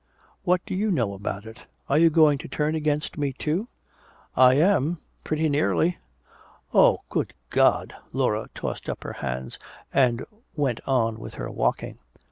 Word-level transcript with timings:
What 0.45 0.65
do 0.65 0.73
you 0.73 0.89
know 0.89 1.13
about 1.13 1.45
it? 1.45 1.65
Are 1.87 1.99
you 1.99 2.09
going 2.09 2.39
to 2.39 2.47
turn 2.47 2.73
against 2.73 3.19
me, 3.19 3.33
too?" 3.33 3.67
"I 4.35 4.55
am 4.55 4.97
pretty 5.23 5.47
nearly" 5.47 5.99
"Oh, 6.73 7.01
good 7.11 7.35
God!" 7.51 7.93
Laura 8.11 8.49
tossed 8.55 8.89
up 8.89 9.03
her 9.03 9.13
hands 9.13 9.59
and 9.93 10.25
went 10.55 10.81
on 10.87 11.19
with 11.19 11.35
her 11.35 11.51
walking. 11.51 11.99